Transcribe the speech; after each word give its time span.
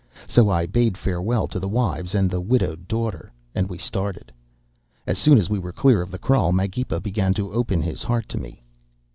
So 0.27 0.49
I 0.49 0.65
bade 0.65 0.97
farewell 0.97 1.47
to 1.49 1.59
the 1.59 1.67
wives 1.69 2.15
and 2.15 2.27
the 2.27 2.41
widowed 2.41 2.87
daughter, 2.87 3.31
and 3.53 3.69
we 3.69 3.77
started. 3.77 4.31
"As 5.05 5.19
soon 5.19 5.37
as 5.37 5.47
we 5.47 5.59
were 5.59 5.71
clear 5.71 6.01
of 6.01 6.09
the 6.09 6.17
kraal 6.17 6.51
Magepa 6.51 6.99
began 6.99 7.35
to 7.35 7.53
open 7.53 7.83
his 7.83 8.01
heart 8.01 8.27
to 8.29 8.39
me. 8.39 8.63